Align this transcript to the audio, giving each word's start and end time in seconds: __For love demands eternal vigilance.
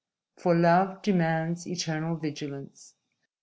__For 0.43 0.59
love 0.59 1.03
demands 1.03 1.67
eternal 1.67 2.15
vigilance. 2.15 2.95